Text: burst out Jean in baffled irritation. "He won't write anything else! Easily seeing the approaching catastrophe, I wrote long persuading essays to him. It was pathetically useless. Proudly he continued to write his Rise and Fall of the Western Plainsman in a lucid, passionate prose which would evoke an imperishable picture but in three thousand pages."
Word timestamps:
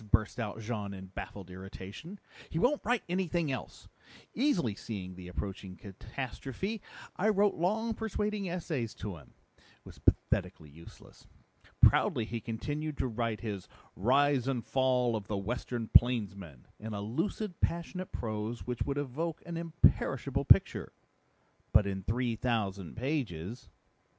burst 0.09 0.39
out 0.39 0.59
Jean 0.59 0.95
in 0.95 1.05
baffled 1.13 1.51
irritation. 1.51 2.19
"He 2.49 2.57
won't 2.57 2.81
write 2.83 3.03
anything 3.07 3.51
else! 3.51 3.87
Easily 4.33 4.73
seeing 4.73 5.13
the 5.13 5.27
approaching 5.27 5.75
catastrophe, 5.75 6.81
I 7.17 7.29
wrote 7.29 7.53
long 7.53 7.93
persuading 7.93 8.49
essays 8.49 8.95
to 8.95 9.17
him. 9.17 9.35
It 9.59 9.63
was 9.85 9.99
pathetically 9.99 10.71
useless. 10.71 11.27
Proudly 11.81 12.25
he 12.25 12.41
continued 12.41 12.97
to 12.97 13.05
write 13.05 13.41
his 13.41 13.67
Rise 13.95 14.47
and 14.47 14.65
Fall 14.65 15.15
of 15.15 15.27
the 15.27 15.37
Western 15.37 15.87
Plainsman 15.89 16.65
in 16.79 16.95
a 16.95 17.01
lucid, 17.01 17.59
passionate 17.61 18.11
prose 18.11 18.65
which 18.65 18.81
would 18.81 18.97
evoke 18.97 19.43
an 19.45 19.55
imperishable 19.55 20.45
picture 20.45 20.93
but 21.73 21.85
in 21.85 22.01
three 22.01 22.35
thousand 22.35 22.95
pages." 22.97 23.69